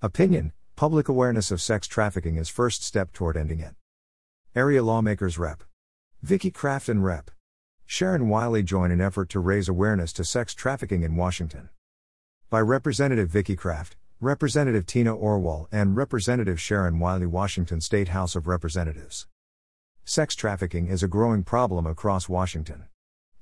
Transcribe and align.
Opinion 0.00 0.52
Public 0.76 1.08
awareness 1.08 1.50
of 1.50 1.60
sex 1.60 1.88
trafficking 1.88 2.36
is 2.36 2.48
first 2.48 2.84
step 2.84 3.12
toward 3.12 3.36
ending 3.36 3.58
it. 3.58 3.74
Area 4.54 4.80
Lawmakers 4.80 5.38
Rep. 5.38 5.64
Vicki 6.22 6.52
Kraft 6.52 6.88
and 6.88 7.04
Rep. 7.04 7.32
Sharon 7.84 8.28
Wylie 8.28 8.62
join 8.62 8.92
an 8.92 9.00
effort 9.00 9.28
to 9.30 9.40
raise 9.40 9.68
awareness 9.68 10.12
to 10.12 10.24
sex 10.24 10.54
trafficking 10.54 11.02
in 11.02 11.16
Washington. 11.16 11.70
By 12.48 12.60
Representative 12.60 13.28
Vicki 13.28 13.56
Kraft, 13.56 13.96
Representative 14.20 14.86
Tina 14.86 15.16
Orwall, 15.16 15.66
and 15.72 15.96
Representative 15.96 16.60
Sharon 16.60 17.00
Wylie, 17.00 17.26
Washington 17.26 17.80
State 17.80 18.10
House 18.10 18.36
of 18.36 18.46
Representatives. 18.46 19.26
Sex 20.04 20.36
trafficking 20.36 20.86
is 20.86 21.02
a 21.02 21.08
growing 21.08 21.42
problem 21.42 21.88
across 21.88 22.28
Washington. 22.28 22.84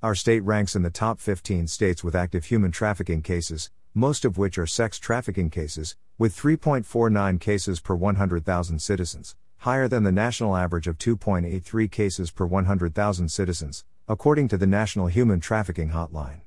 Our 0.01 0.15
state 0.15 0.41
ranks 0.41 0.75
in 0.75 0.81
the 0.81 0.89
top 0.89 1.19
15 1.19 1.67
states 1.67 2.03
with 2.03 2.15
active 2.15 2.45
human 2.45 2.71
trafficking 2.71 3.21
cases, 3.21 3.69
most 3.97 4.23
of 4.23 4.37
which 4.37 4.59
are 4.59 4.67
sex 4.67 4.99
trafficking 4.99 5.49
cases, 5.49 5.95
with 6.19 6.37
3.49 6.37 7.39
cases 7.39 7.79
per 7.79 7.95
100,000 7.95 8.79
citizens, 8.79 9.35
higher 9.57 9.87
than 9.87 10.03
the 10.03 10.11
national 10.11 10.55
average 10.55 10.87
of 10.87 10.99
2.83 10.99 11.91
cases 11.91 12.29
per 12.29 12.45
100,000 12.45 13.29
citizens, 13.29 13.83
according 14.07 14.47
to 14.47 14.55
the 14.55 14.67
National 14.67 15.07
Human 15.07 15.39
Trafficking 15.39 15.89
Hotline. 15.89 16.41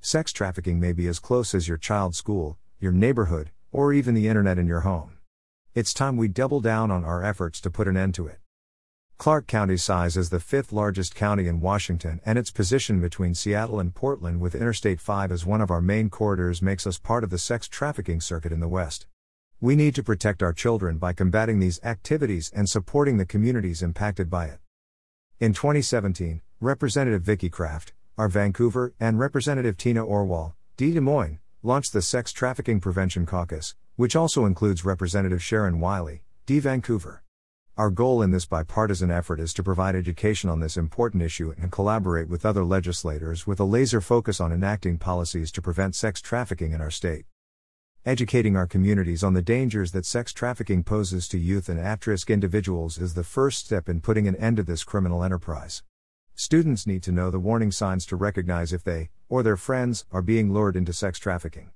Sex 0.00 0.32
trafficking 0.32 0.80
may 0.80 0.92
be 0.92 1.06
as 1.06 1.20
close 1.20 1.54
as 1.54 1.68
your 1.68 1.78
child's 1.78 2.18
school, 2.18 2.58
your 2.80 2.90
neighborhood, 2.90 3.52
or 3.70 3.92
even 3.92 4.12
the 4.12 4.26
internet 4.26 4.58
in 4.58 4.66
your 4.66 4.80
home. 4.80 5.18
It's 5.76 5.94
time 5.94 6.16
we 6.16 6.26
double 6.26 6.60
down 6.60 6.90
on 6.90 7.04
our 7.04 7.22
efforts 7.22 7.60
to 7.60 7.70
put 7.70 7.86
an 7.86 7.96
end 7.96 8.14
to 8.14 8.26
it. 8.26 8.38
Clark 9.24 9.46
County's 9.46 9.82
size 9.82 10.18
is 10.18 10.28
the 10.28 10.38
fifth 10.38 10.70
largest 10.70 11.14
county 11.14 11.48
in 11.48 11.62
Washington, 11.62 12.20
and 12.26 12.38
its 12.38 12.50
position 12.50 13.00
between 13.00 13.34
Seattle 13.34 13.80
and 13.80 13.94
Portland, 13.94 14.38
with 14.38 14.54
Interstate 14.54 15.00
5 15.00 15.32
as 15.32 15.46
one 15.46 15.62
of 15.62 15.70
our 15.70 15.80
main 15.80 16.10
corridors, 16.10 16.60
makes 16.60 16.86
us 16.86 16.98
part 16.98 17.24
of 17.24 17.30
the 17.30 17.38
sex 17.38 17.66
trafficking 17.66 18.20
circuit 18.20 18.52
in 18.52 18.60
the 18.60 18.68
West. 18.68 19.06
We 19.62 19.76
need 19.76 19.94
to 19.94 20.02
protect 20.02 20.42
our 20.42 20.52
children 20.52 20.98
by 20.98 21.14
combating 21.14 21.58
these 21.58 21.80
activities 21.82 22.52
and 22.54 22.68
supporting 22.68 23.16
the 23.16 23.24
communities 23.24 23.82
impacted 23.82 24.28
by 24.28 24.44
it. 24.44 24.58
In 25.40 25.54
2017, 25.54 26.42
Representative 26.60 27.22
Vicki 27.22 27.48
Kraft, 27.48 27.94
R. 28.18 28.28
Vancouver, 28.28 28.92
and 29.00 29.18
Representative 29.18 29.78
Tina 29.78 30.04
Orwall, 30.04 30.52
D. 30.76 30.92
Des 30.92 31.00
Moines, 31.00 31.38
launched 31.62 31.94
the 31.94 32.02
Sex 32.02 32.30
Trafficking 32.30 32.78
Prevention 32.78 33.24
Caucus, 33.24 33.74
which 33.96 34.14
also 34.14 34.44
includes 34.44 34.84
Representative 34.84 35.42
Sharon 35.42 35.80
Wylie, 35.80 36.24
D. 36.44 36.58
Vancouver. 36.58 37.23
Our 37.76 37.90
goal 37.90 38.22
in 38.22 38.30
this 38.30 38.46
bipartisan 38.46 39.10
effort 39.10 39.40
is 39.40 39.52
to 39.54 39.64
provide 39.64 39.96
education 39.96 40.48
on 40.48 40.60
this 40.60 40.76
important 40.76 41.24
issue 41.24 41.52
and 41.58 41.72
collaborate 41.72 42.28
with 42.28 42.46
other 42.46 42.64
legislators 42.64 43.48
with 43.48 43.58
a 43.58 43.64
laser 43.64 44.00
focus 44.00 44.40
on 44.40 44.52
enacting 44.52 44.96
policies 44.96 45.50
to 45.50 45.60
prevent 45.60 45.96
sex 45.96 46.20
trafficking 46.20 46.70
in 46.70 46.80
our 46.80 46.92
state. 46.92 47.24
Educating 48.06 48.56
our 48.56 48.68
communities 48.68 49.24
on 49.24 49.34
the 49.34 49.42
dangers 49.42 49.90
that 49.90 50.06
sex 50.06 50.32
trafficking 50.32 50.84
poses 50.84 51.26
to 51.26 51.36
youth 51.36 51.68
and 51.68 51.80
at 51.80 52.06
risk 52.06 52.30
individuals 52.30 52.96
is 52.96 53.14
the 53.14 53.24
first 53.24 53.66
step 53.66 53.88
in 53.88 54.00
putting 54.00 54.28
an 54.28 54.36
end 54.36 54.58
to 54.58 54.62
this 54.62 54.84
criminal 54.84 55.24
enterprise. 55.24 55.82
Students 56.36 56.86
need 56.86 57.02
to 57.02 57.10
know 57.10 57.28
the 57.28 57.40
warning 57.40 57.72
signs 57.72 58.06
to 58.06 58.14
recognize 58.14 58.72
if 58.72 58.84
they, 58.84 59.10
or 59.28 59.42
their 59.42 59.56
friends, 59.56 60.04
are 60.12 60.22
being 60.22 60.52
lured 60.52 60.76
into 60.76 60.92
sex 60.92 61.18
trafficking. 61.18 61.72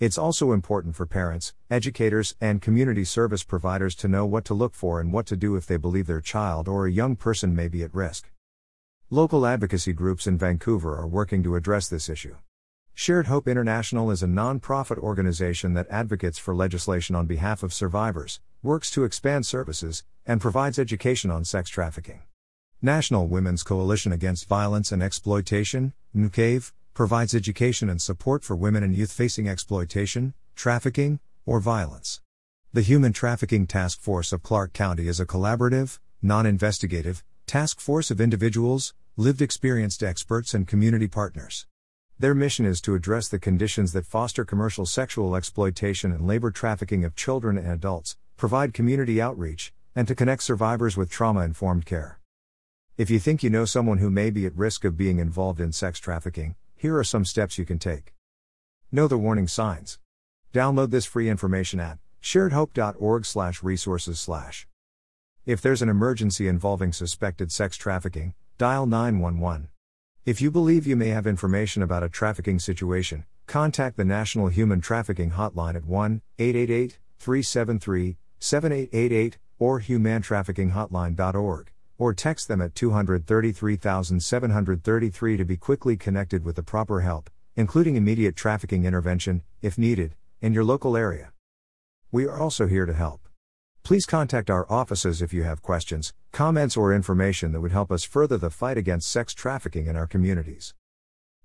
It's 0.00 0.16
also 0.16 0.52
important 0.52 0.94
for 0.94 1.06
parents, 1.06 1.54
educators, 1.68 2.36
and 2.40 2.62
community 2.62 3.04
service 3.04 3.42
providers 3.42 3.96
to 3.96 4.06
know 4.06 4.24
what 4.24 4.44
to 4.44 4.54
look 4.54 4.72
for 4.72 5.00
and 5.00 5.12
what 5.12 5.26
to 5.26 5.36
do 5.36 5.56
if 5.56 5.66
they 5.66 5.76
believe 5.76 6.06
their 6.06 6.20
child 6.20 6.68
or 6.68 6.86
a 6.86 6.92
young 6.92 7.16
person 7.16 7.52
may 7.52 7.66
be 7.66 7.82
at 7.82 7.92
risk. 7.92 8.30
Local 9.10 9.44
advocacy 9.44 9.92
groups 9.92 10.28
in 10.28 10.38
Vancouver 10.38 10.96
are 10.96 11.08
working 11.08 11.42
to 11.42 11.56
address 11.56 11.88
this 11.88 12.08
issue. 12.08 12.36
Shared 12.94 13.26
Hope 13.26 13.48
International 13.48 14.12
is 14.12 14.22
a 14.22 14.28
non-profit 14.28 14.98
organization 14.98 15.74
that 15.74 15.90
advocates 15.90 16.38
for 16.38 16.54
legislation 16.54 17.16
on 17.16 17.26
behalf 17.26 17.64
of 17.64 17.72
survivors, 17.72 18.40
works 18.62 18.92
to 18.92 19.02
expand 19.02 19.46
services, 19.46 20.04
and 20.24 20.40
provides 20.40 20.78
education 20.78 21.28
on 21.32 21.44
sex 21.44 21.68
trafficking. 21.70 22.22
National 22.80 23.26
Women's 23.26 23.64
Coalition 23.64 24.12
Against 24.12 24.46
Violence 24.46 24.92
and 24.92 25.02
Exploitation, 25.02 25.92
NCAVE, 26.16 26.70
provides 26.98 27.32
education 27.32 27.88
and 27.88 28.02
support 28.02 28.42
for 28.42 28.56
women 28.56 28.82
and 28.82 28.96
youth 28.96 29.12
facing 29.12 29.48
exploitation, 29.48 30.34
trafficking, 30.56 31.20
or 31.46 31.60
violence. 31.60 32.20
The 32.72 32.82
Human 32.82 33.12
Trafficking 33.12 33.68
Task 33.68 34.00
Force 34.00 34.32
of 34.32 34.42
Clark 34.42 34.72
County 34.72 35.06
is 35.06 35.20
a 35.20 35.24
collaborative, 35.24 36.00
non 36.22 36.44
investigative, 36.44 37.22
task 37.46 37.78
force 37.78 38.10
of 38.10 38.20
individuals, 38.20 38.94
lived 39.16 39.40
experienced 39.40 40.02
experts, 40.02 40.54
and 40.54 40.66
community 40.66 41.06
partners. 41.06 41.68
Their 42.18 42.34
mission 42.34 42.66
is 42.66 42.80
to 42.80 42.96
address 42.96 43.28
the 43.28 43.38
conditions 43.38 43.92
that 43.92 44.04
foster 44.04 44.44
commercial 44.44 44.84
sexual 44.84 45.36
exploitation 45.36 46.10
and 46.10 46.26
labor 46.26 46.50
trafficking 46.50 47.04
of 47.04 47.14
children 47.14 47.56
and 47.56 47.70
adults, 47.70 48.16
provide 48.36 48.74
community 48.74 49.22
outreach, 49.22 49.72
and 49.94 50.08
to 50.08 50.16
connect 50.16 50.42
survivors 50.42 50.96
with 50.96 51.12
trauma 51.12 51.42
informed 51.42 51.86
care. 51.86 52.18
If 52.96 53.08
you 53.08 53.20
think 53.20 53.44
you 53.44 53.50
know 53.50 53.66
someone 53.66 53.98
who 53.98 54.10
may 54.10 54.30
be 54.30 54.46
at 54.46 54.56
risk 54.56 54.84
of 54.84 54.96
being 54.96 55.20
involved 55.20 55.60
in 55.60 55.70
sex 55.70 56.00
trafficking, 56.00 56.56
here 56.78 56.96
are 56.96 57.04
some 57.04 57.24
steps 57.24 57.58
you 57.58 57.64
can 57.64 57.80
take. 57.80 58.14
Know 58.92 59.08
the 59.08 59.18
warning 59.18 59.48
signs. 59.48 59.98
Download 60.54 60.90
this 60.90 61.04
free 61.04 61.28
information 61.28 61.80
at 61.80 61.98
sharedhope.org/resources/. 62.22 64.66
If 65.44 65.60
there's 65.60 65.82
an 65.82 65.88
emergency 65.88 66.46
involving 66.46 66.92
suspected 66.92 67.50
sex 67.50 67.76
trafficking, 67.76 68.34
dial 68.58 68.86
911. 68.86 69.70
If 70.24 70.40
you 70.40 70.52
believe 70.52 70.86
you 70.86 70.94
may 70.94 71.08
have 71.08 71.26
information 71.26 71.82
about 71.82 72.04
a 72.04 72.08
trafficking 72.08 72.60
situation, 72.60 73.24
contact 73.46 73.96
the 73.96 74.04
National 74.04 74.46
Human 74.48 74.80
Trafficking 74.80 75.32
Hotline 75.32 75.74
at 75.74 75.84
1 75.84 76.22
888 76.38 77.00
373 77.18 78.18
7888 78.38 79.38
or 79.58 79.80
humantraffickinghotline.org 79.80 81.72
or 81.98 82.14
text 82.14 82.48
them 82.48 82.62
at 82.62 82.74
233,733 82.74 85.36
to 85.36 85.44
be 85.44 85.56
quickly 85.56 85.96
connected 85.96 86.44
with 86.44 86.56
the 86.56 86.62
proper 86.62 87.00
help, 87.00 87.28
including 87.56 87.96
immediate 87.96 88.36
trafficking 88.36 88.84
intervention, 88.84 89.42
if 89.60 89.76
needed, 89.76 90.14
in 90.40 90.54
your 90.54 90.64
local 90.64 90.96
area. 90.96 91.32
We 92.12 92.26
are 92.26 92.38
also 92.38 92.66
here 92.66 92.86
to 92.86 92.94
help. 92.94 93.28
Please 93.82 94.06
contact 94.06 94.50
our 94.50 94.70
offices 94.70 95.20
if 95.20 95.32
you 95.32 95.42
have 95.42 95.62
questions, 95.62 96.14
comments, 96.30 96.76
or 96.76 96.94
information 96.94 97.50
that 97.52 97.60
would 97.60 97.72
help 97.72 97.90
us 97.90 98.04
further 98.04 98.38
the 98.38 98.50
fight 98.50 98.78
against 98.78 99.10
sex 99.10 99.34
trafficking 99.34 99.86
in 99.86 99.96
our 99.96 100.06
communities. 100.06 100.74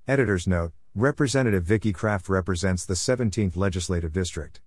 Editor's 0.08 0.46
note 0.46 0.74
Representative 0.96 1.64
Vicki 1.64 1.91
Kraft 1.91 2.30
represents 2.30 2.85
the 2.85 2.94
17th 2.94 3.58
Legislative 3.58 4.14
District. 4.14 4.62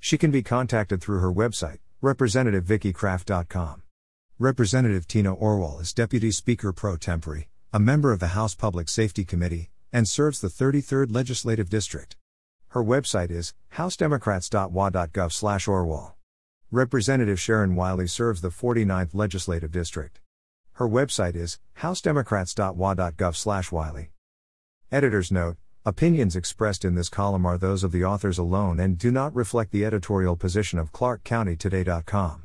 She 0.00 0.18
can 0.18 0.32
be 0.32 0.42
contacted 0.42 1.00
through 1.00 1.20
her 1.20 1.32
website, 1.32 1.78
representativevickikraft.com. 2.02 3.82
Representative 4.40 5.08
Tina 5.08 5.34
Orwall 5.34 5.80
is 5.80 5.92
Deputy 5.92 6.30
Speaker 6.30 6.72
pro 6.72 6.96
tempore, 6.96 7.46
a 7.72 7.80
member 7.80 8.12
of 8.12 8.20
the 8.20 8.28
House 8.28 8.54
Public 8.54 8.88
Safety 8.88 9.24
Committee, 9.24 9.68
and 9.92 10.06
serves 10.06 10.40
the 10.40 10.46
33rd 10.46 11.12
Legislative 11.12 11.68
District. 11.68 12.14
Her 12.68 12.84
website 12.84 13.32
is 13.32 13.52
housedemocrats.wa.gov/orwall. 13.74 16.12
Representative 16.70 17.40
Sharon 17.40 17.74
Wylie 17.74 18.06
serves 18.06 18.40
the 18.40 18.50
49th 18.50 19.12
Legislative 19.12 19.72
District. 19.72 20.20
Her 20.74 20.88
website 20.88 21.34
is 21.34 21.58
housedemocrats.wa.gov/wiley. 21.78 24.12
Editor's 24.92 25.32
note: 25.32 25.56
Opinions 25.84 26.36
expressed 26.36 26.84
in 26.84 26.94
this 26.94 27.08
column 27.08 27.44
are 27.44 27.58
those 27.58 27.82
of 27.82 27.90
the 27.90 28.04
authors 28.04 28.38
alone 28.38 28.78
and 28.78 28.98
do 28.98 29.10
not 29.10 29.34
reflect 29.34 29.72
the 29.72 29.84
editorial 29.84 30.36
position 30.36 30.78
of 30.78 30.92
ClarkCountyToday.com. 30.92 32.44